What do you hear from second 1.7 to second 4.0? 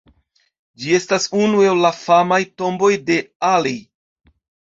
la famaj tomboj de Ali.